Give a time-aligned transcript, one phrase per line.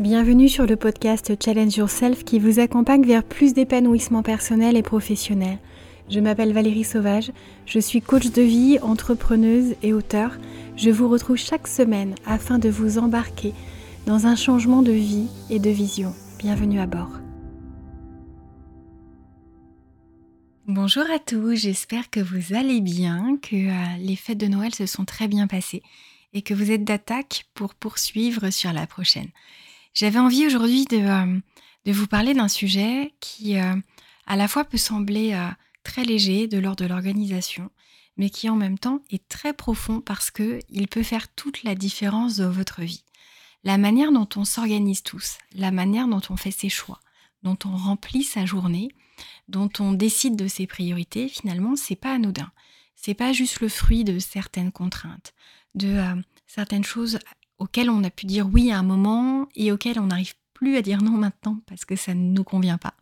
[0.00, 5.60] Bienvenue sur le podcast Challenge Yourself qui vous accompagne vers plus d'épanouissement personnel et professionnel.
[6.10, 7.30] Je m'appelle Valérie Sauvage,
[7.64, 10.36] je suis coach de vie, entrepreneuse et auteur.
[10.76, 13.54] Je vous retrouve chaque semaine afin de vous embarquer
[14.04, 16.12] dans un changement de vie et de vision.
[16.40, 17.20] Bienvenue à bord.
[20.66, 24.86] Bonjour à tous, j'espère que vous allez bien, que euh, les fêtes de Noël se
[24.86, 25.84] sont très bien passées
[26.32, 29.28] et que vous êtes d'attaque pour poursuivre sur la prochaine.
[29.94, 31.40] J'avais envie aujourd'hui de, euh,
[31.84, 33.76] de, vous parler d'un sujet qui euh,
[34.26, 35.48] à la fois peut sembler euh,
[35.84, 37.70] très léger de l'ordre de l'organisation,
[38.16, 42.38] mais qui en même temps est très profond parce qu'il peut faire toute la différence
[42.38, 43.04] dans votre vie.
[43.62, 47.00] La manière dont on s'organise tous, la manière dont on fait ses choix,
[47.44, 48.88] dont on remplit sa journée,
[49.46, 52.50] dont on décide de ses priorités, finalement, c'est pas anodin.
[52.96, 55.34] C'est pas juste le fruit de certaines contraintes,
[55.74, 56.02] de
[56.46, 57.18] certaines choses
[57.58, 60.82] auxquelles on a pu dire oui à un moment et auxquelles on n'arrive plus à
[60.82, 62.94] dire non maintenant parce que ça ne nous convient pas.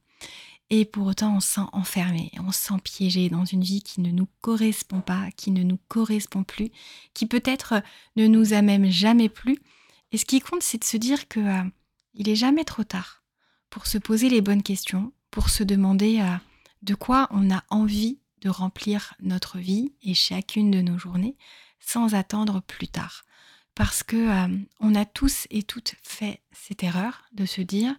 [0.70, 4.00] Et pour autant, on se sent enfermé, on se sent piégé dans une vie qui
[4.00, 6.70] ne nous correspond pas, qui ne nous correspond plus,
[7.12, 7.83] qui peut-être
[8.17, 9.59] ne nous a même jamais plu.
[10.12, 11.69] Et ce qui compte, c'est de se dire que euh,
[12.14, 13.22] il est jamais trop tard
[13.69, 16.37] pour se poser les bonnes questions, pour se demander euh,
[16.81, 21.37] de quoi on a envie de remplir notre vie et chacune de nos journées
[21.81, 23.25] sans attendre plus tard
[23.75, 27.95] parce que euh, on a tous et toutes fait cette erreur de se dire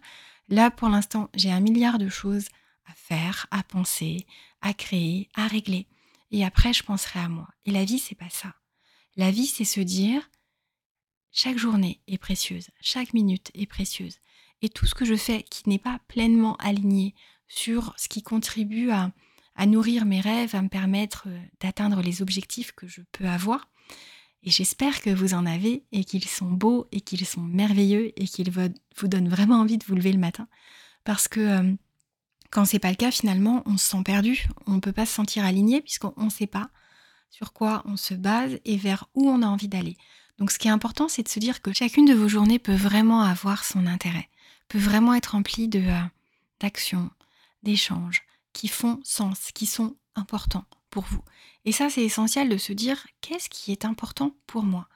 [0.48, 2.48] là pour l'instant j'ai un milliard de choses
[2.86, 4.26] à faire, à penser,
[4.60, 5.86] à créer, à régler
[6.30, 7.48] et après je penserai à moi.
[7.64, 8.54] Et la vie c'est pas ça.
[9.16, 10.30] La vie c'est se dire
[11.32, 14.18] chaque journée est précieuse, chaque minute est précieuse
[14.64, 17.14] et tout ce que je fais qui n'est pas pleinement aligné
[17.48, 19.12] sur ce qui contribue à,
[19.66, 23.68] nourrir mes rêves, à me permettre euh, d'atteindre les objectifs que je peux avoir,
[24.44, 28.26] et j'espère que vous en avez et qu'ils sont beaux et qu'ils sont merveilleux et
[28.26, 30.46] qu'ils vous donnent vraiment envie de vous lever le matin.
[31.04, 31.72] Parce que euh,
[32.50, 34.46] quand c'est pas le cas, finalement, on se sent perdu.
[34.66, 36.68] On ne peut pas se sentir aligné puisqu'on ne sait pas
[37.30, 39.96] sur quoi on se base et vers où on a envie d'aller.
[40.38, 42.74] Donc ce qui est important, c'est de se dire que chacune de vos journées peut
[42.74, 44.28] vraiment avoir son intérêt,
[44.68, 46.00] peut vraiment être remplie de euh,
[46.60, 47.10] d'actions,
[47.62, 50.66] d'échanges qui font sens, qui sont importants
[51.02, 51.22] vous.
[51.64, 54.88] Et ça, c'est essentiel de se dire qu'est-ce qui est important pour moi?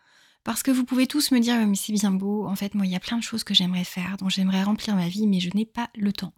[0.44, 2.92] Parce que vous pouvez tous me dire, mais c'est bien beau, en fait, moi, il
[2.92, 5.50] y a plein de choses que j'aimerais faire, dont j'aimerais remplir ma vie, mais je
[5.54, 6.32] n'ai pas le temps.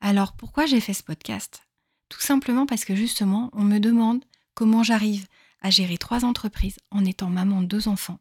[0.00, 1.62] Alors, pourquoi j'ai fait ce podcast?
[2.08, 5.26] Tout simplement parce que justement, on me demande comment j'arrive
[5.60, 8.18] à gérer trois entreprises en étant maman de deux enfants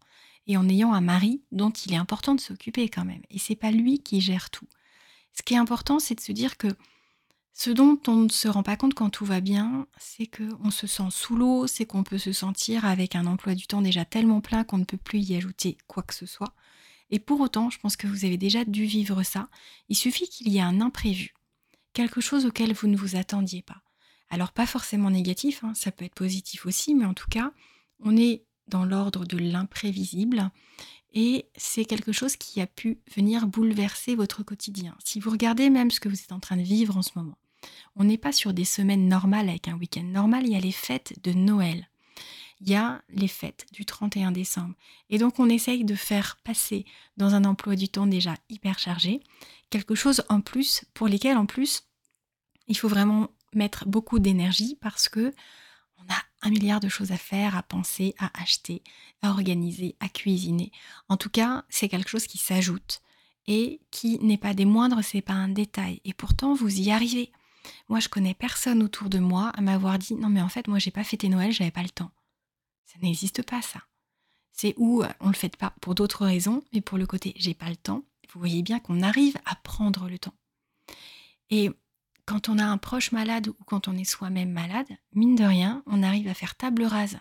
[0.47, 3.21] et en ayant un mari dont il est important de s'occuper quand même.
[3.29, 4.67] Et c'est pas lui qui gère tout.
[5.33, 6.67] Ce qui est important, c'est de se dire que
[7.59, 10.85] ce dont on ne se rend pas compte quand tout va bien, c'est qu'on se
[10.85, 14.41] sent sous l'eau, c'est qu'on peut se sentir avec un emploi du temps déjà tellement
[14.41, 16.53] plein qu'on ne peut plus y ajouter quoi que ce soit.
[17.09, 19.49] Et pour autant, je pense que vous avez déjà dû vivre ça.
[19.89, 21.33] Il suffit qu'il y ait un imprévu,
[21.93, 23.81] quelque chose auquel vous ne vous attendiez pas.
[24.29, 27.53] Alors pas forcément négatif, hein, ça peut être positif aussi, mais en tout cas,
[28.01, 30.51] on est dans l'ordre de l'imprévisible
[31.11, 34.95] et c'est quelque chose qui a pu venir bouleverser votre quotidien.
[35.03, 37.39] Si vous regardez même ce que vous êtes en train de vivre en ce moment,
[37.95, 40.71] on n'est pas sur des semaines normales avec un week-end normal, il y a les
[40.71, 41.87] fêtes de Noël.
[42.61, 44.73] Il y a les fêtes du 31 décembre.
[45.09, 46.85] Et donc on essaye de faire passer
[47.15, 49.21] dans un emploi du temps déjà hyper chargé
[49.69, 51.83] quelque chose en plus pour lesquels en plus
[52.67, 55.33] il faut vraiment mettre beaucoup d'énergie parce que
[55.99, 58.83] on a un milliard de choses à faire, à penser, à acheter,
[59.21, 60.71] à organiser, à cuisiner.
[61.09, 63.01] En tout cas, c'est quelque chose qui s'ajoute
[63.47, 66.01] et qui n'est pas des moindres, c'est pas un détail.
[66.05, 67.31] Et pourtant, vous y arrivez.
[67.89, 70.79] Moi, je connais personne autour de moi à m'avoir dit non mais en fait moi
[70.79, 72.11] j'ai pas fêté Noël, j'avais pas le temps.
[72.85, 73.81] Ça n'existe pas ça.
[74.51, 77.53] C'est où euh, on le fait pas pour d'autres raisons, mais pour le côté j'ai
[77.53, 78.03] pas le temps.
[78.33, 80.33] Vous voyez bien qu'on arrive à prendre le temps.
[81.49, 81.71] Et
[82.25, 85.81] quand on a un proche malade ou quand on est soi-même malade, mine de rien,
[85.85, 87.17] on arrive à faire table rase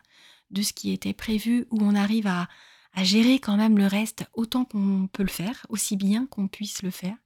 [0.50, 2.48] de ce qui était prévu, ou on arrive à,
[2.92, 6.82] à gérer quand même le reste autant qu'on peut le faire, aussi bien qu'on puisse
[6.82, 7.16] le faire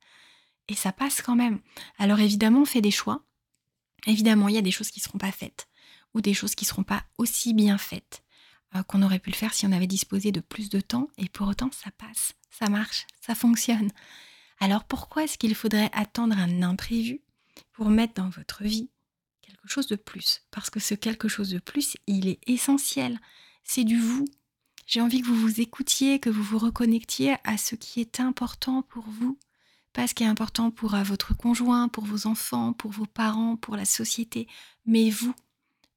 [0.71, 1.61] et ça passe quand même.
[1.99, 3.25] Alors évidemment, on fait des choix.
[4.07, 5.69] Évidemment, il y a des choses qui ne seront pas faites
[6.15, 8.23] ou des choses qui ne seront pas aussi bien faites
[8.75, 11.29] euh, qu'on aurait pu le faire si on avait disposé de plus de temps et
[11.29, 13.91] pour autant ça passe, ça marche, ça fonctionne.
[14.61, 17.21] Alors pourquoi est-ce qu'il faudrait attendre un imprévu
[17.73, 18.91] pour mettre dans votre vie
[19.43, 20.43] quelque chose de plus?
[20.53, 23.21] Parce que ce quelque chose de plus, il est essentiel.
[23.65, 24.25] C'est du vous.
[24.87, 28.83] J'ai envie que vous vous écoutiez, que vous vous reconnectiez à ce qui est important
[28.83, 29.39] pour vous
[29.93, 33.57] pas ce qui est important pour euh, votre conjoint, pour vos enfants, pour vos parents,
[33.57, 34.49] pour la société,
[34.87, 35.35] mais vous.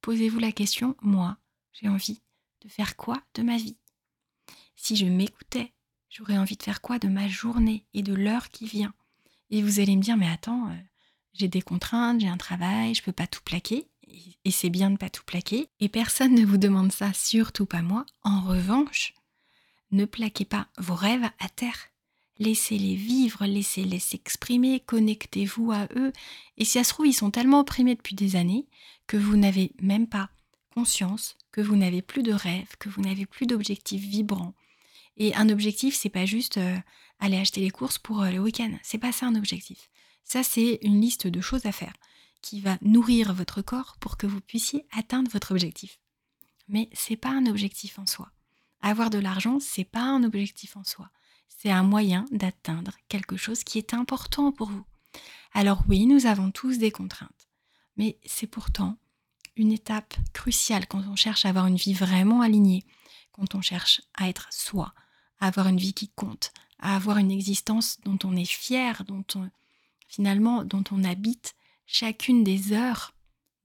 [0.00, 1.38] Posez-vous la question, moi,
[1.72, 2.20] j'ai envie
[2.60, 3.76] de faire quoi de ma vie?
[4.76, 5.74] Si je m'écoutais,
[6.16, 8.94] J'aurais envie de faire quoi de ma journée et de l'heure qui vient?
[9.50, 10.76] Et vous allez me dire, mais attends, euh,
[11.32, 13.88] j'ai des contraintes, j'ai un travail, je peux pas tout plaquer.
[14.44, 15.68] Et c'est bien de pas tout plaquer.
[15.80, 18.06] Et personne ne vous demande ça, surtout pas moi.
[18.22, 19.12] En revanche,
[19.90, 21.88] ne plaquez pas vos rêves à terre.
[22.38, 26.12] Laissez-les vivre, laissez-les s'exprimer, connectez-vous à eux.
[26.58, 28.66] Et si ça se trouve, ils sont tellement opprimés depuis des années
[29.06, 30.30] que vous n'avez même pas
[30.74, 34.54] conscience que vous n'avez plus de rêves, que vous n'avez plus d'objectifs vibrants.
[35.16, 36.76] Et un objectif, c'est pas juste euh,
[37.20, 38.72] aller acheter les courses pour euh, le week-end.
[38.82, 39.88] C'est pas ça un objectif.
[40.24, 41.92] Ça, c'est une liste de choses à faire
[42.42, 46.00] qui va nourrir votre corps pour que vous puissiez atteindre votre objectif.
[46.68, 48.32] Mais c'est pas un objectif en soi.
[48.80, 51.08] Avoir de l'argent, c'est pas un objectif en soi
[51.56, 54.84] c'est un moyen d'atteindre quelque chose qui est important pour vous.
[55.52, 57.48] Alors oui, nous avons tous des contraintes,
[57.96, 58.98] mais c'est pourtant
[59.56, 62.84] une étape cruciale quand on cherche à avoir une vie vraiment alignée,
[63.32, 64.94] quand on cherche à être soi,
[65.38, 69.24] à avoir une vie qui compte, à avoir une existence dont on est fier, dont
[69.36, 69.48] on
[70.08, 71.54] finalement dont on habite
[71.86, 73.14] chacune des heures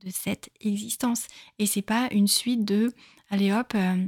[0.04, 1.28] de cette existence.
[1.58, 2.94] Et c'est pas une suite de
[3.30, 4.08] allez hop, euh,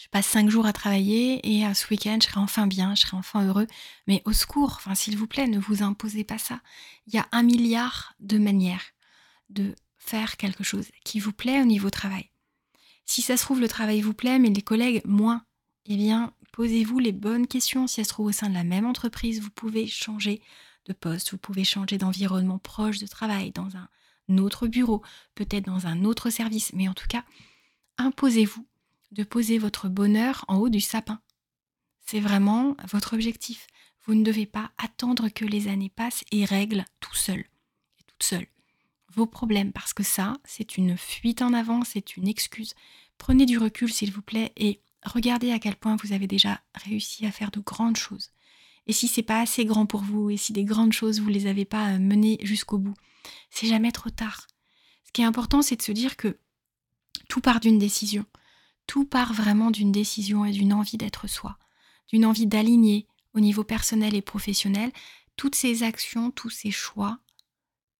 [0.00, 3.02] je passe cinq jours à travailler et à ce week-end, je serai enfin bien, je
[3.02, 3.66] serai enfin heureux.
[4.06, 6.62] Mais au secours, enfin, s'il vous plaît, ne vous imposez pas ça.
[7.06, 8.82] Il y a un milliard de manières
[9.50, 12.30] de faire quelque chose qui vous plaît au niveau travail.
[13.04, 15.44] Si ça se trouve, le travail vous plaît, mais les collègues moins,
[15.84, 17.86] eh bien, posez-vous les bonnes questions.
[17.86, 20.40] Si ça se trouve au sein de la même entreprise, vous pouvez changer
[20.86, 25.02] de poste, vous pouvez changer d'environnement proche de travail, dans un autre bureau,
[25.34, 27.24] peut-être dans un autre service, mais en tout cas,
[27.98, 28.66] imposez-vous
[29.12, 31.20] de poser votre bonheur en haut du sapin.
[32.06, 33.66] C'est vraiment votre objectif.
[34.06, 38.22] Vous ne devez pas attendre que les années passent et règlent tout seul et toute
[38.22, 38.46] seule
[39.14, 42.74] vos problèmes parce que ça, c'est une fuite en avant, c'est une excuse.
[43.18, 47.26] Prenez du recul s'il vous plaît et regardez à quel point vous avez déjà réussi
[47.26, 48.30] à faire de grandes choses.
[48.86, 51.46] Et si c'est pas assez grand pour vous et si des grandes choses vous les
[51.46, 52.94] avez pas euh, menées jusqu'au bout,
[53.50, 54.46] c'est jamais trop tard.
[55.04, 56.38] Ce qui est important, c'est de se dire que
[57.28, 58.24] tout part d'une décision.
[58.90, 61.56] Tout part vraiment d'une décision et d'une envie d'être soi,
[62.08, 64.90] d'une envie d'aligner au niveau personnel et professionnel
[65.36, 67.20] toutes ces actions, tous ces choix,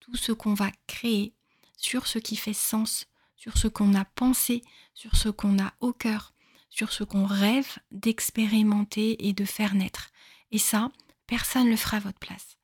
[0.01, 1.33] tout ce qu'on va créer
[1.77, 3.07] sur ce qui fait sens,
[3.37, 6.35] sur ce qu'on a pensé, sur ce qu'on a au cœur,
[6.71, 10.11] sur ce qu'on rêve d'expérimenter et de faire naître.
[10.51, 10.91] Et ça,
[11.29, 12.59] personne ne le fera à votre place.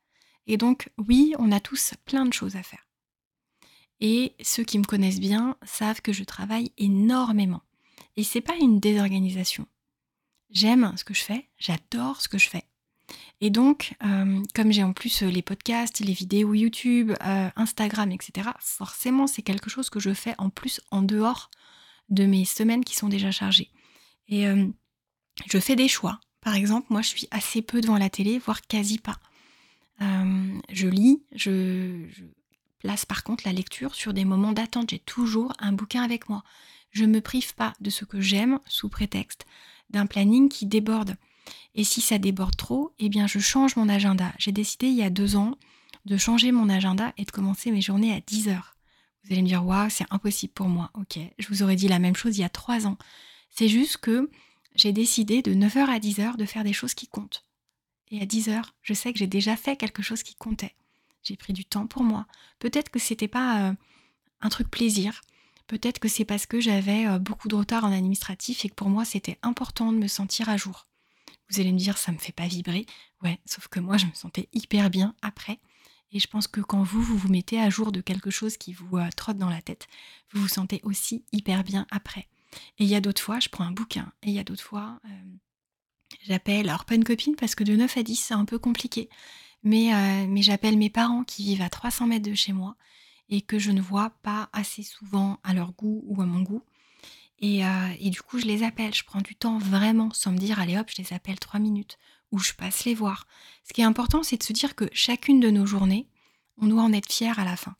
[0.49, 2.88] Et donc, oui, on a tous plein de choses à faire.
[4.00, 7.62] Et ceux qui me connaissent bien savent que je travaille énormément.
[8.16, 9.66] Et c'est pas une désorganisation.
[10.50, 12.64] J'aime ce que je fais, j'adore ce que je fais.
[13.40, 18.10] Et donc, euh, comme j'ai en plus euh, les podcasts, les vidéos YouTube, euh, Instagram,
[18.10, 21.50] etc., forcément, c'est quelque chose que je fais en plus en dehors
[22.08, 23.70] de mes semaines qui sont déjà chargées.
[24.28, 24.46] Et
[25.46, 26.20] je fais des choix.
[26.40, 29.19] Par exemple, moi, je suis assez peu devant la télé, voire quasi pas.
[30.00, 32.22] je lis, je, je
[32.78, 34.90] place par contre la lecture sur des moments d'attente.
[34.90, 36.44] J'ai toujours un bouquin avec moi
[36.96, 39.46] je ne me prive pas de ce que j'aime sous prétexte
[39.90, 41.16] d'un planning qui déborde.
[41.75, 44.32] Et si ça déborde trop, eh bien je change mon agenda.
[44.38, 45.58] J'ai décidé il y a deux ans
[46.06, 48.76] de changer mon agenda et de commencer mes journées à 10 heures.
[49.22, 50.90] Vous allez me dire, waouh, c'est impossible pour moi.
[50.94, 52.96] Ok, je vous aurais dit la même chose il y a trois ans.
[53.50, 54.31] C'est juste que
[54.75, 57.44] j'ai décidé de 9h à 10h de faire des choses qui comptent.
[58.10, 60.75] Et à 10h, je sais que j'ai déjà fait quelque chose qui comptait.
[61.22, 62.26] J'ai pris du temps pour moi.
[62.58, 63.72] Peut-être que c'était pas euh,
[64.41, 65.20] un truc plaisir.
[65.67, 68.89] Peut-être que c'est parce que j'avais euh, beaucoup de retard en administratif et que pour
[68.89, 70.87] moi c'était important de me sentir à jour.
[71.51, 72.87] Vous allez me dire ça me fait pas vibrer.
[73.23, 75.58] Ouais, sauf que moi je me sentais hyper bien après.
[76.13, 78.73] Et je pense que quand vous, vous vous mettez à jour de quelque chose qui
[78.73, 79.89] vous euh, trotte dans la tête,
[80.32, 82.29] vous vous sentez aussi hyper bien après.
[82.79, 84.13] Et il y a d'autres fois, je prends un bouquin.
[84.23, 85.08] Et il y a d'autres fois, euh,
[86.23, 89.08] j'appelle, alors pas une copine parce que de 9 à 10 c'est un peu compliqué.
[89.65, 92.77] Mais, mais j'appelle mes parents qui vivent à 300 mètres de chez moi
[93.28, 96.62] et que je ne vois pas assez souvent à leur goût ou à mon goût.
[97.42, 98.94] Euh, et, du coup, je les appelle.
[98.94, 101.98] Je prends du temps vraiment sans me dire, allez hop, je les appelle trois minutes
[102.32, 103.26] ou je passe les voir.
[103.64, 106.08] Ce qui est important, c'est de se dire que chacune de nos journées,
[106.58, 107.76] on doit en être fier à la fin.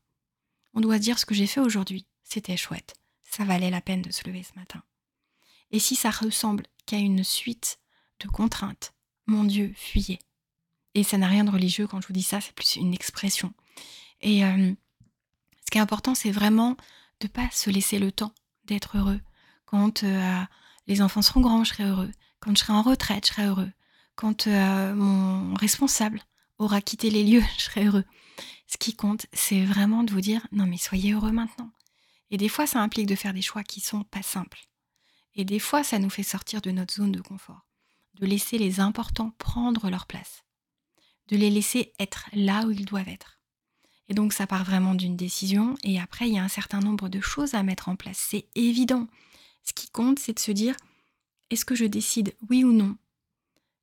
[0.75, 2.95] On doit dire ce que j'ai fait aujourd'hui, c'était chouette.
[3.25, 4.83] Ça valait la peine de se lever ce matin.
[5.71, 7.79] Et si ça ressemble qu'à une suite
[8.21, 8.95] de contraintes,
[9.27, 10.21] mon Dieu, fuyez.
[10.95, 13.53] Et ça n'a rien de religieux quand je vous dis ça, c'est plus une expression.
[14.21, 14.73] Et, euh,
[15.67, 16.77] ce qui est important, c'est vraiment
[17.21, 18.33] de ne pas se laisser le temps
[18.65, 19.21] d'être heureux.
[19.65, 20.43] Quand euh,
[20.87, 22.11] les enfants seront grands, je serai heureux.
[22.39, 23.73] Quand je serai en retraite, je serai heureux.
[24.15, 26.23] Quand euh, mon responsable
[26.59, 28.05] aura quitté les lieux, je serai heureux.
[28.69, 31.71] Ce qui compte, c'est vraiment de vous dire non mais soyez heureux maintenant.
[32.31, 34.69] Et des fois, ça implique de faire des choix qui sont pas simples.
[35.35, 37.67] Et des fois, ça nous fait sortir de notre zone de confort.
[38.15, 40.43] de laisser les importants prendre leur place,
[41.29, 43.36] de les laisser être là où ils doivent être.
[44.09, 47.09] Et donc ça part vraiment d'une décision et après il y a un certain nombre
[47.09, 49.09] de choses à mettre en place, c'est évident.
[49.65, 50.77] Ce qui compte, c'est de se dire,
[51.51, 52.97] est-ce que je décide, oui ou non,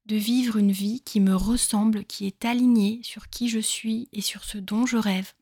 [0.06, 4.22] de vivre une vie qui me ressemble, qui est alignée sur qui je suis et
[4.22, 5.34] sur ce dont je rêve?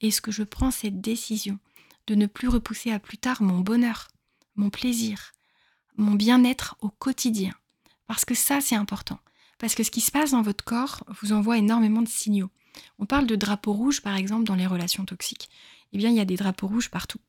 [0.00, 1.58] Est-ce que je prends cette décision
[2.06, 4.08] de ne plus repousser à plus tard mon bonheur,
[4.56, 5.32] mon plaisir,
[5.96, 7.52] mon bien-être au quotidien?
[8.06, 9.20] Parce que ça, c'est important.
[9.58, 12.50] Parce que ce qui se passe dans votre corps vous envoie énormément de signaux.
[12.98, 15.50] On parle de drapeaux rouges, par exemple, dans les relations toxiques.
[15.92, 17.20] Eh bien, il y a des drapeaux rouges partout.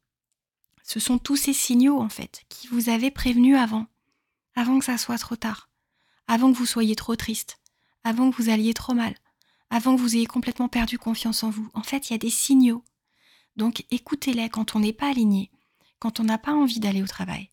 [0.84, 3.88] Ce sont tous ces signaux, en fait, qui vous avaient prévenu avant,
[4.56, 5.70] avant que ça soit trop tard,
[6.28, 7.60] avant que vous soyez trop triste,
[8.04, 9.16] avant que vous alliez trop mal,
[9.70, 11.70] avant que vous ayez complètement perdu confiance en vous.
[11.74, 12.84] En fait, il y a des signaux.
[13.56, 15.52] Donc, écoutez-les quand on n'est pas aligné,
[16.00, 17.50] quand on n'a pas envie d'aller au travail,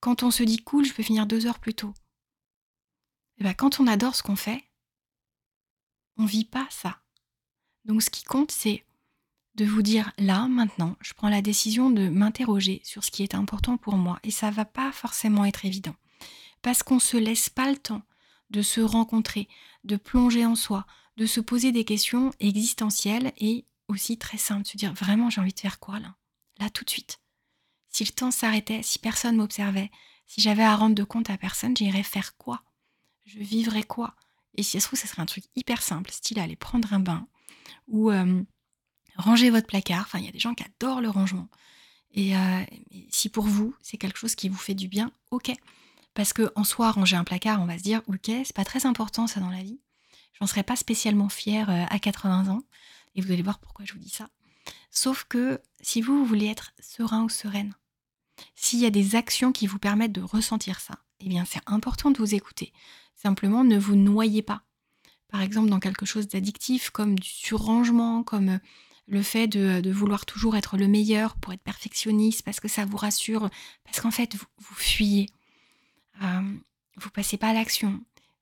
[0.00, 1.94] quand on se dit cool, je peux finir deux heures plus tôt.
[3.36, 4.64] Et eh bien, quand on adore ce qu'on fait,
[6.16, 7.00] on vit pas ça.
[7.84, 8.84] Donc, ce qui compte, c'est
[9.54, 13.34] de vous dire là, maintenant, je prends la décision de m'interroger sur ce qui est
[13.34, 14.18] important pour moi.
[14.22, 15.96] Et ça va pas forcément être évident.
[16.62, 18.02] Parce qu'on ne se laisse pas le temps
[18.50, 19.48] de se rencontrer,
[19.84, 24.76] de plonger en soi, de se poser des questions existentielles et aussi très simples, se
[24.76, 26.14] dire vraiment j'ai envie de faire quoi là?
[26.58, 27.20] Là tout de suite.
[27.88, 29.90] Si le temps s'arrêtait, si personne m'observait,
[30.26, 32.62] si j'avais à rendre de compte à personne, j'irais faire quoi?
[33.24, 34.14] Je vivrais quoi?
[34.54, 37.00] Et si ça se trouve, ça serait un truc hyper simple, style aller prendre un
[37.00, 37.26] bain
[37.86, 38.42] ou euh,
[39.16, 40.02] ranger votre placard.
[40.02, 41.48] Enfin, il y a des gens qui adorent le rangement.
[42.12, 42.62] Et euh,
[43.10, 45.52] si pour vous, c'est quelque chose qui vous fait du bien, ok.
[46.14, 48.86] Parce que en soi, ranger un placard, on va se dire, ok, c'est pas très
[48.86, 49.80] important ça dans la vie.
[50.40, 52.62] J'en serais pas spécialement fière euh, à 80 ans.
[53.14, 54.28] Et vous allez voir pourquoi je vous dis ça.
[54.90, 57.74] Sauf que si vous, voulez être serein ou sereine,
[58.54, 62.10] s'il y a des actions qui vous permettent de ressentir ça, eh bien c'est important
[62.10, 62.72] de vous écouter.
[63.14, 64.62] Simplement, ne vous noyez pas.
[65.28, 68.58] Par exemple, dans quelque chose d'addictif, comme du surrangement, comme euh,
[69.06, 72.96] le fait de, vouloir toujours être le meilleur pour être perfectionniste, parce que ça vous
[72.96, 73.48] rassure,
[73.84, 75.26] parce qu'en fait, vous, fuyez.
[76.22, 76.42] Euh,
[76.96, 78.00] vous passez pas à l'action,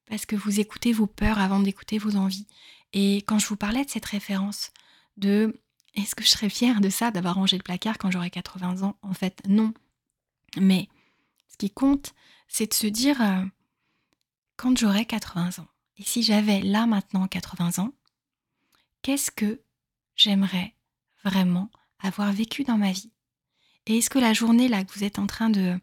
[0.09, 2.47] parce que vous écoutez vos peurs avant d'écouter vos envies.
[2.93, 4.73] Et quand je vous parlais de cette référence
[5.17, 5.61] de
[5.95, 8.97] est-ce que je serais fière de ça, d'avoir rangé le placard quand j'aurai 80 ans?
[9.03, 9.73] En fait, non.
[10.59, 10.89] Mais
[11.49, 12.15] ce qui compte,
[12.49, 13.45] c'est de se dire euh,
[14.57, 17.93] quand j'aurai 80 ans, et si j'avais là maintenant 80 ans,
[19.03, 19.61] qu'est-ce que
[20.15, 20.75] j'aimerais
[21.25, 23.13] vraiment avoir vécu dans ma vie?
[23.87, 25.79] Et est-ce que la journée là que vous êtes en train de,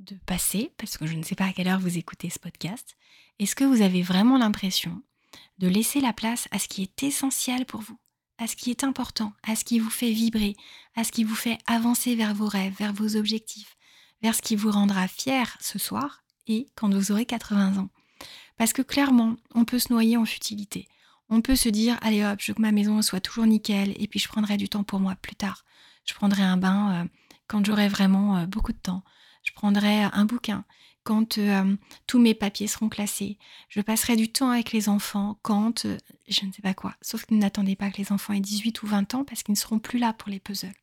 [0.00, 2.96] de passer, parce que je ne sais pas à quelle heure vous écoutez ce podcast,
[3.38, 5.02] est-ce que vous avez vraiment l'impression
[5.58, 7.98] de laisser la place à ce qui est essentiel pour vous,
[8.38, 10.56] à ce qui est important, à ce qui vous fait vibrer,
[10.94, 13.76] à ce qui vous fait avancer vers vos rêves, vers vos objectifs,
[14.22, 17.90] vers ce qui vous rendra fier ce soir et quand vous aurez 80 ans?
[18.60, 20.86] Parce que clairement, on peut se noyer en futilité.
[21.30, 24.06] On peut se dire, allez hop, je veux que ma maison soit toujours nickel, et
[24.06, 25.64] puis je prendrai du temps pour moi plus tard.
[26.04, 27.08] Je prendrai un bain euh,
[27.46, 29.02] quand j'aurai vraiment euh, beaucoup de temps.
[29.44, 30.66] Je prendrai un bouquin
[31.04, 31.74] quand euh,
[32.06, 33.38] tous mes papiers seront classés.
[33.70, 35.86] Je passerai du temps avec les enfants quand
[36.28, 36.94] je ne sais pas quoi.
[37.00, 39.58] Sauf que n'attendez pas que les enfants aient 18 ou 20 ans parce qu'ils ne
[39.58, 40.76] seront plus là pour les puzzles.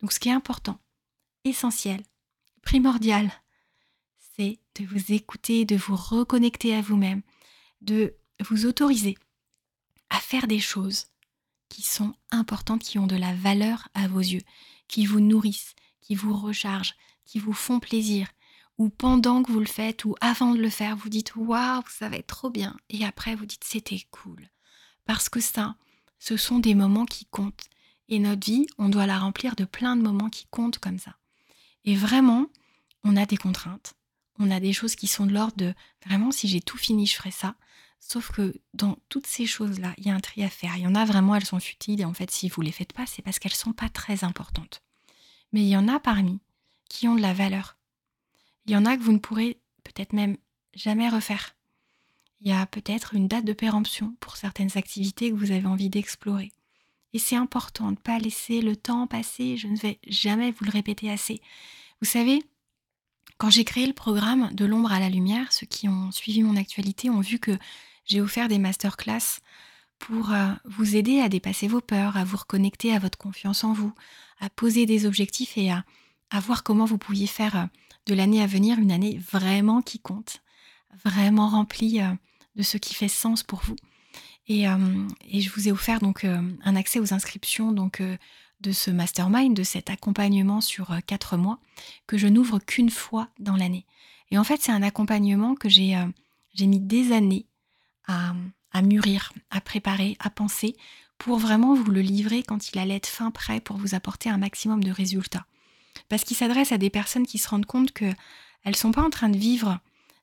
[0.00, 0.80] Donc ce qui est important,
[1.44, 2.02] essentiel,
[2.62, 3.30] primordial,
[4.36, 7.22] c'est de vous écouter, de vous reconnecter à vous-même,
[7.80, 9.16] de vous autoriser
[10.10, 11.06] à faire des choses
[11.68, 14.42] qui sont importantes, qui ont de la valeur à vos yeux,
[14.88, 18.28] qui vous nourrissent, qui vous rechargent, qui vous font plaisir,
[18.78, 22.08] ou pendant que vous le faites, ou avant de le faire, vous dites waouh, ça
[22.08, 24.50] va être trop bien, et après vous dites c'était cool.
[25.04, 25.76] Parce que ça,
[26.18, 27.68] ce sont des moments qui comptent.
[28.08, 31.16] Et notre vie, on doit la remplir de plein de moments qui comptent comme ça.
[31.84, 32.46] Et vraiment,
[33.02, 33.94] on a des contraintes,
[34.38, 35.74] on a des choses qui sont de l'ordre de
[36.06, 37.54] vraiment si j'ai tout fini, je ferai ça.
[38.00, 40.76] Sauf que dans toutes ces choses-là, il y a un tri à faire.
[40.76, 42.92] Il y en a vraiment, elles sont futiles et en fait, si vous les faites
[42.92, 44.82] pas, c'est parce qu'elles sont pas très importantes.
[45.52, 46.40] Mais il y en a parmi
[46.88, 47.78] qui ont de la valeur.
[48.66, 50.36] Il y en a que vous ne pourrez peut-être même
[50.74, 51.56] jamais refaire.
[52.40, 55.88] Il y a peut-être une date de péremption pour certaines activités que vous avez envie
[55.88, 56.52] d'explorer.
[57.14, 59.56] Et c'est important de ne pas laisser le temps passer.
[59.56, 61.40] Je ne vais jamais vous le répéter assez.
[62.02, 62.42] Vous savez,
[63.38, 66.56] quand j'ai créé le programme de l'ombre à la lumière, ceux qui ont suivi mon
[66.56, 67.58] actualité ont vu que
[68.06, 69.40] j'ai offert des masterclass
[69.98, 73.72] pour euh, vous aider à dépasser vos peurs, à vous reconnecter à votre confiance en
[73.72, 73.92] vous,
[74.40, 75.84] à poser des objectifs et à,
[76.40, 77.64] voir comment vous pouviez faire euh,
[78.06, 80.42] de l'année à venir une année vraiment qui compte,
[81.04, 82.12] vraiment remplie euh,
[82.56, 83.76] de ce qui fait sens pour vous.
[84.46, 88.02] Et, je vous ai offert donc un accès aux inscriptions donc
[88.64, 91.60] de ce mastermind, de cet accompagnement sur euh, quatre mois,
[92.06, 93.86] que je n'ouvre qu'une fois dans l'année.
[94.30, 96.06] Et en fait, c'est un accompagnement que j'ai euh,
[96.54, 97.46] j'ai mis des années
[98.06, 98.32] à,
[98.72, 100.76] à mûrir, à préparer, à penser
[101.18, 104.38] pour vraiment vous le livrer quand il allait être fin prêt pour vous apporter un
[104.38, 105.46] maximum de résultats.
[106.08, 108.16] Parce qu'il s'adresse à des personnes qui se rendent compte qu'elles
[108.66, 109.78] ne sont pas en train de vivre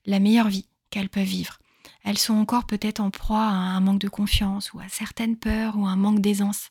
[0.06, 1.60] la meilleure vie qu'elles peuvent vivre.
[2.04, 5.78] Elles sont encore peut-être en proie à un manque de confiance ou à certaines peurs
[5.78, 6.70] ou à un manque d'aisance.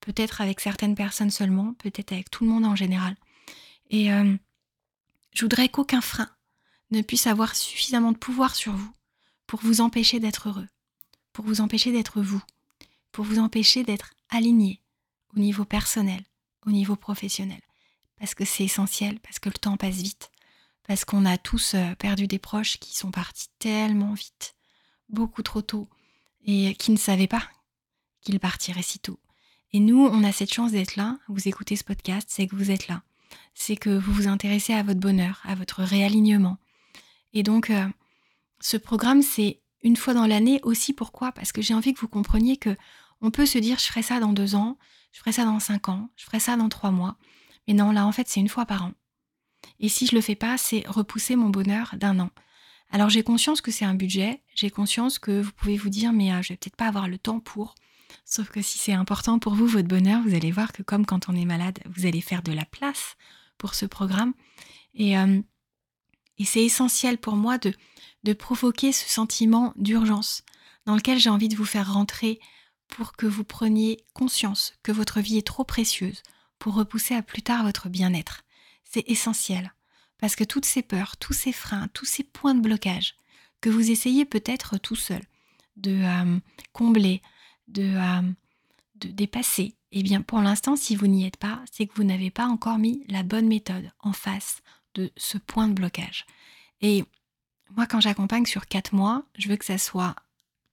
[0.00, 3.16] Peut-être avec certaines personnes seulement, peut-être avec tout le monde en général.
[3.90, 4.36] Et euh,
[5.32, 6.30] je voudrais qu'aucun frein
[6.90, 8.92] ne puisse avoir suffisamment de pouvoir sur vous
[9.46, 10.68] pour vous empêcher d'être heureux,
[11.32, 12.42] pour vous empêcher d'être vous,
[13.12, 14.82] pour vous empêcher d'être aligné
[15.34, 16.22] au niveau personnel,
[16.66, 17.60] au niveau professionnel.
[18.18, 20.30] Parce que c'est essentiel, parce que le temps passe vite,
[20.86, 24.54] parce qu'on a tous euh, perdu des proches qui sont partis tellement vite,
[25.08, 25.88] beaucoup trop tôt,
[26.44, 27.48] et qui ne savaient pas
[28.22, 29.18] qu'ils partiraient si tôt.
[29.72, 32.70] Et nous, on a cette chance d'être là, vous écoutez ce podcast, c'est que vous
[32.70, 33.02] êtes là.
[33.54, 36.56] C'est que vous vous intéressez à votre bonheur, à votre réalignement.
[37.34, 37.86] Et donc, euh,
[38.60, 40.92] ce programme, c'est une fois dans l'année aussi.
[40.92, 41.32] Pourquoi?
[41.32, 42.76] Parce que j'ai envie que vous compreniez que
[43.20, 44.78] on peut se dire, je ferai ça dans deux ans,
[45.12, 47.16] je ferai ça dans cinq ans, je ferai ça dans trois mois.
[47.66, 48.92] Mais non, là, en fait, c'est une fois par an.
[49.80, 52.30] Et si je le fais pas, c'est repousser mon bonheur d'un an.
[52.90, 56.32] Alors j'ai conscience que c'est un budget, j'ai conscience que vous pouvez vous dire mais
[56.32, 57.74] euh, je vais peut-être pas avoir le temps pour.
[58.24, 61.28] Sauf que si c'est important pour vous votre bonheur, vous allez voir que comme quand
[61.28, 63.16] on est malade, vous allez faire de la place
[63.56, 64.34] pour ce programme.
[64.94, 65.40] Et, euh,
[66.38, 67.72] et c'est essentiel pour moi de,
[68.24, 70.42] de provoquer ce sentiment d'urgence
[70.86, 72.40] dans lequel j'ai envie de vous faire rentrer
[72.88, 76.22] pour que vous preniez conscience que votre vie est trop précieuse
[76.58, 78.44] pour repousser à plus tard votre bien-être
[78.90, 79.72] c'est essentiel.
[80.18, 83.14] Parce que toutes ces peurs, tous ces freins, tous ces points de blocage
[83.60, 85.22] que vous essayez peut-être tout seul
[85.76, 86.38] de euh,
[86.72, 87.22] combler,
[87.68, 88.22] de, euh,
[88.96, 92.30] de dépasser, eh bien pour l'instant, si vous n'y êtes pas, c'est que vous n'avez
[92.30, 94.62] pas encore mis la bonne méthode en face
[94.94, 96.26] de ce point de blocage.
[96.80, 97.04] Et
[97.76, 100.14] moi, quand j'accompagne sur quatre mois, je veux que ça soit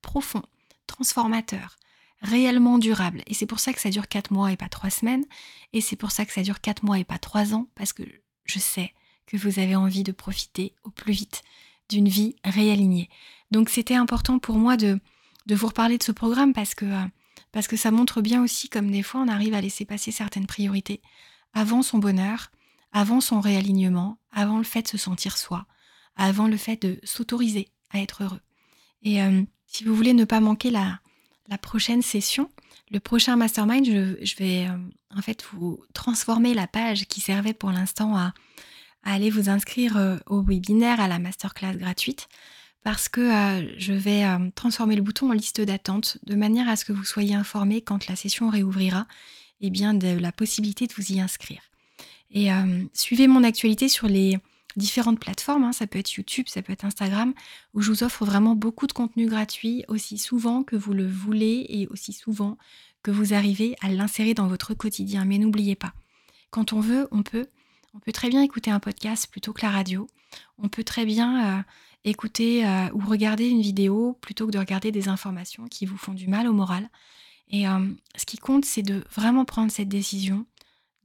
[0.02, 0.44] profond,
[0.88, 1.78] transformateur,
[2.22, 3.22] réellement durable.
[3.28, 5.26] Et c'est pour ça que ça dure 4 mois et pas 3 semaines.
[5.74, 8.04] Et c'est pour ça que ça dure 4 mois et pas 3 ans, parce que
[8.46, 8.94] je sais
[9.26, 11.44] que vous avez envie de profiter au plus vite
[11.90, 13.10] d'une vie réalignée.
[13.52, 15.00] Donc c'était important pour moi de,
[15.46, 17.06] de vous reparler de ce programme parce que, euh,
[17.52, 20.48] parce que ça montre bien aussi comme des fois on arrive à laisser passer certaines
[20.48, 21.02] priorités
[21.54, 22.52] avant son bonheur,
[22.92, 25.66] avant son réalignement, avant le fait de se sentir soi,
[26.16, 28.42] avant le fait de s'autoriser à être heureux.
[29.04, 31.00] Et euh, si vous voulez ne pas manquer la,
[31.48, 32.50] la prochaine session,
[32.92, 34.78] le prochain mastermind, je, vais euh,
[35.16, 38.34] en fait vous transformer la page qui servait pour l'instant à,
[39.04, 42.28] aller vous inscrire au webinaire, à la masterclass gratuite,
[42.86, 46.86] parce que euh, je vais transformer le bouton en liste d'attente de manière à ce
[46.86, 49.08] que vous soyez informé quand la session réouvrira
[49.60, 51.62] et eh bien de la possibilité de vous y inscrire.
[52.30, 52.50] Et
[52.94, 54.38] suivez mon actualité sur les
[54.76, 55.72] différentes plateformes, hein.
[55.72, 57.34] ça peut être YouTube, ça peut être Instagram,
[57.74, 61.66] où je vous offre vraiment beaucoup de contenu gratuit, aussi souvent que vous le voulez
[61.70, 62.58] et aussi souvent
[63.04, 65.26] que vous arrivez à l'insérer dans votre quotidien.
[65.26, 65.94] Mais n'oubliez pas,
[66.50, 67.48] quand on veut, on peut.
[67.94, 70.08] On peut très bien écouter un podcast plutôt que la radio.
[70.58, 71.62] On peut très bien euh,
[72.06, 76.14] écouter euh, ou regarder une vidéo plutôt que de regarder des informations qui vous font
[76.14, 76.90] du mal au moral.
[77.50, 80.46] Et euh, ce qui compte, c'est de vraiment prendre cette décision,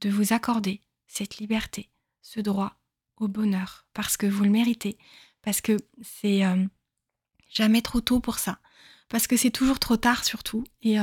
[0.02, 1.90] de vous accorder cette liberté,
[2.22, 2.76] ce droit
[3.16, 4.96] au bonheur, parce que vous le méritez,
[5.42, 6.64] parce que c'est euh,
[7.50, 8.58] jamais trop tôt pour ça,
[9.08, 10.64] parce que c'est toujours trop tard surtout.
[10.82, 10.96] Et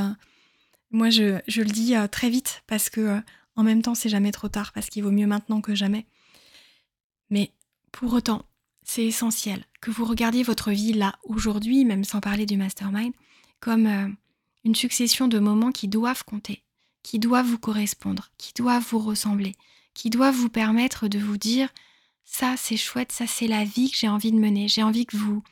[0.89, 3.21] moi, je, le dis très vite, parce que
[3.55, 6.07] en même temps, c'est jamais trop tard, parce qu'il vaut mieux maintenant que jamais.
[7.29, 7.51] Mais
[7.91, 8.47] pour autant,
[8.87, 13.13] c'est essentiel que vous regardiez votre vie là, aujourd'hui, même sans parler du mastermind,
[13.59, 14.15] comme
[14.63, 16.63] une succession de moments qui doivent compter,
[17.03, 19.55] qui doivent vous correspondre, qui doivent vous ressembler,
[19.93, 21.69] qui doivent vous permettre de vous dire
[22.23, 24.67] ça c'est chouette, ça c'est la vie que j'ai envie de mener.
[24.67, 25.43] J'ai envie que vous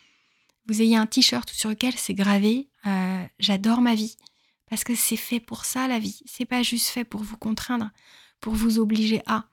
[0.68, 4.16] vous ayez un t-shirt sur lequel c'est gravé euh, j'adore ma vie
[4.70, 6.22] parce que c'est fait pour ça la vie.
[6.26, 7.92] C'est pas juste fait pour vous contraindre,
[8.40, 9.46] pour vous obliger à,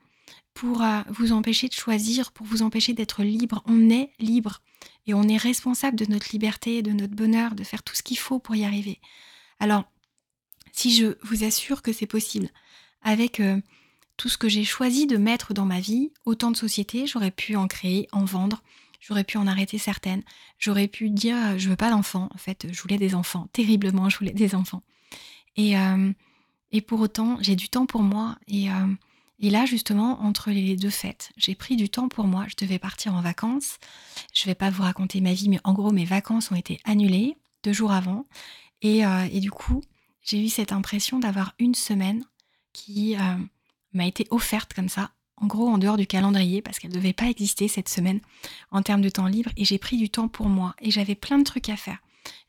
[0.53, 3.63] pour vous empêcher de choisir, pour vous empêcher d'être libre.
[3.65, 4.61] On est libre
[5.07, 8.17] et on est responsable de notre liberté, de notre bonheur, de faire tout ce qu'il
[8.17, 8.99] faut pour y arriver.
[9.59, 9.85] Alors,
[10.71, 12.49] si je vous assure que c'est possible,
[13.01, 13.59] avec euh,
[14.17, 17.55] tout ce que j'ai choisi de mettre dans ma vie, autant de sociétés, j'aurais pu
[17.55, 18.63] en créer, en vendre,
[18.99, 20.23] j'aurais pu en arrêter certaines,
[20.57, 24.09] j'aurais pu dire euh, je veux pas d'enfants, en fait, je voulais des enfants, terriblement,
[24.09, 24.83] je voulais des enfants.
[25.55, 26.11] Et, euh,
[26.71, 28.37] et pour autant, j'ai du temps pour moi.
[28.47, 28.67] Et,
[29.39, 32.45] et là, justement, entre les deux fêtes, j'ai pris du temps pour moi.
[32.47, 33.77] Je devais partir en vacances.
[34.33, 37.37] Je vais pas vous raconter ma vie, mais en gros, mes vacances ont été annulées
[37.63, 38.25] deux jours avant.
[38.81, 39.81] Et, et du coup,
[40.21, 42.23] j'ai eu cette impression d'avoir une semaine
[42.73, 43.15] qui
[43.93, 47.13] m'a été offerte comme ça en gros en dehors du calendrier parce qu'elle ne devait
[47.13, 48.21] pas exister cette semaine
[48.71, 51.37] en termes de temps libre et j'ai pris du temps pour moi et j'avais plein
[51.37, 51.97] de trucs à faire.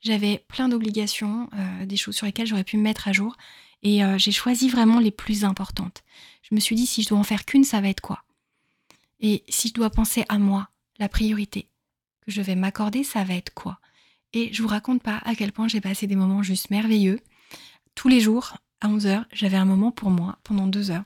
[0.00, 3.36] J'avais plein d'obligations, euh, des choses sur lesquelles j'aurais pu me mettre à jour
[3.84, 6.02] et euh, j'ai choisi vraiment les plus importantes.
[6.42, 8.24] Je me suis dit si je dois en faire qu'une, ça va être quoi?
[9.20, 10.68] Et si je dois penser à moi,
[10.98, 11.68] la priorité
[12.22, 13.78] que je vais m'accorder, ça va être quoi?
[14.32, 17.20] Et je vous raconte pas à quel point j'ai passé des moments juste merveilleux.
[17.94, 21.04] Tous les jours, à 11h, j'avais un moment pour moi pendant deux heures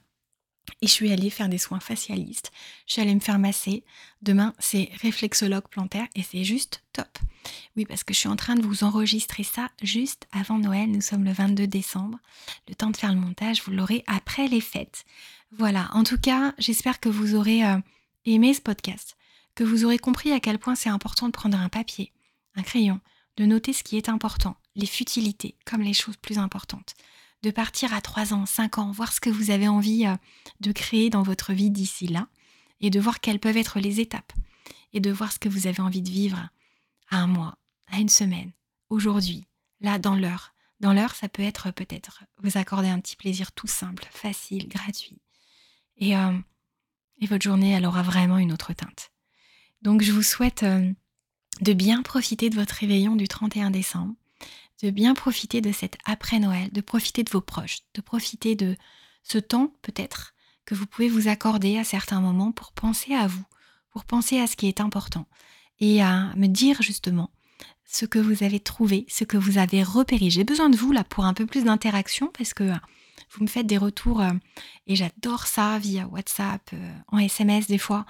[0.80, 2.50] et je suis allée faire des soins facialistes.
[2.86, 3.84] Je suis allée me faire masser.
[4.22, 7.18] Demain, c'est réflexologue plantaire et c'est juste top.
[7.76, 10.90] Oui, parce que je suis en train de vous enregistrer ça juste avant Noël.
[10.90, 12.18] Nous sommes le 22 décembre.
[12.68, 15.04] Le temps de faire le montage, vous l'aurez après les fêtes.
[15.52, 15.88] Voilà.
[15.92, 17.78] En tout cas, j'espère que vous aurez euh,
[18.24, 19.16] aimé ce podcast,
[19.54, 22.12] que vous aurez compris à quel point c'est important de prendre un papier,
[22.54, 23.00] un crayon,
[23.36, 26.94] de noter ce qui est important, les futilités comme les choses plus importantes
[27.42, 30.16] de partir à 3 ans, 5 ans, voir ce que vous avez envie euh,
[30.60, 32.28] de créer dans votre vie d'ici là,
[32.80, 34.32] et de voir quelles peuvent être les étapes,
[34.92, 36.48] et de voir ce que vous avez envie de vivre
[37.10, 38.52] à un mois, à une semaine,
[38.88, 39.46] aujourd'hui,
[39.80, 40.54] là, dans l'heure.
[40.80, 45.20] Dans l'heure, ça peut être peut-être vous accorder un petit plaisir tout simple, facile, gratuit.
[45.96, 46.38] Et, euh,
[47.20, 49.10] et votre journée, elle aura vraiment une autre teinte.
[49.82, 50.92] Donc je vous souhaite euh,
[51.60, 54.14] de bien profiter de votre réveillon du 31 décembre
[54.82, 58.76] de bien profiter de cet après-Noël, de profiter de vos proches, de profiter de
[59.22, 63.44] ce temps peut-être que vous pouvez vous accorder à certains moments pour penser à vous,
[63.90, 65.26] pour penser à ce qui est important
[65.80, 67.30] et à me dire justement
[67.84, 70.28] ce que vous avez trouvé, ce que vous avez repéré.
[70.28, 72.70] J'ai besoin de vous là pour un peu plus d'interaction parce que
[73.30, 74.32] vous me faites des retours euh,
[74.86, 78.06] et j'adore ça via WhatsApp, euh, en SMS des fois.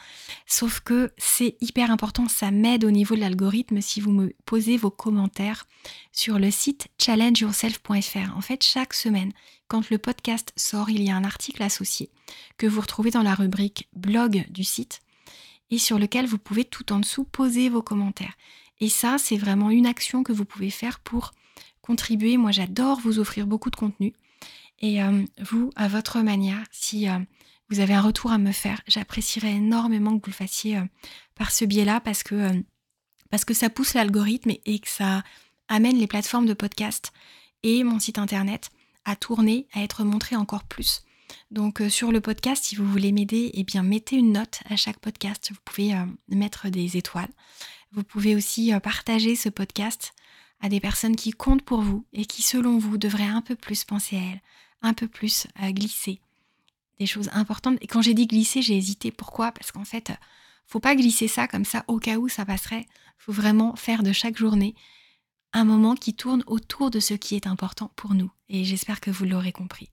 [0.47, 4.77] Sauf que c'est hyper important, ça m'aide au niveau de l'algorithme si vous me posez
[4.77, 5.66] vos commentaires
[6.12, 8.37] sur le site challengeyourself.fr.
[8.37, 9.33] En fait, chaque semaine,
[9.68, 12.11] quand le podcast sort, il y a un article associé
[12.57, 15.01] que vous retrouvez dans la rubrique blog du site
[15.71, 18.35] et sur lequel vous pouvez tout en dessous poser vos commentaires.
[18.81, 21.33] Et ça, c'est vraiment une action que vous pouvez faire pour
[21.83, 22.37] contribuer.
[22.37, 24.14] Moi, j'adore vous offrir beaucoup de contenu.
[24.81, 27.19] Et euh, vous, à votre manière, si euh,
[27.69, 30.85] vous avez un retour à me faire, j'apprécierais énormément que vous le fassiez euh,
[31.35, 32.62] par ce biais-là parce que,
[33.31, 35.23] parce que ça pousse l'algorithme et, que ça
[35.69, 37.12] amène les plateformes de podcast
[37.62, 38.71] et mon site internet
[39.05, 41.03] à tourner, à être montré encore plus.
[41.51, 44.99] Donc sur le podcast, si vous voulez m'aider, eh bien mettez une note à chaque
[44.99, 45.49] podcast.
[45.51, 45.95] Vous pouvez
[46.29, 47.29] mettre des étoiles.
[47.93, 50.14] Vous pouvez aussi partager ce podcast
[50.61, 53.85] à des personnes qui comptent pour vous et qui, selon vous, devraient un peu plus
[53.85, 54.43] penser à elles,
[54.83, 56.21] un peu plus à glisser
[56.99, 57.79] des choses importantes.
[57.81, 59.11] Et quand j'ai dit glisser, j'ai hésité.
[59.11, 59.53] Pourquoi?
[59.53, 60.12] Parce qu'en fait,
[60.67, 62.87] faut pas glisser ça comme ça au cas où ça passerait.
[63.19, 64.75] Faut vraiment faire de chaque journée
[65.53, 68.31] un moment qui tourne autour de ce qui est important pour nous.
[68.49, 69.91] Et j'espère que vous l'aurez compris.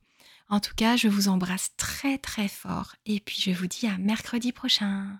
[0.49, 3.97] En tout cas, je vous embrasse très très fort et puis je vous dis à
[3.97, 5.19] mercredi prochain.